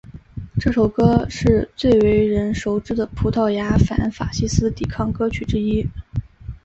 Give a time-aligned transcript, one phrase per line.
[0.59, 5.87] 这首歌是最为人熟知的葡萄牙反法西斯抵抗歌曲之一。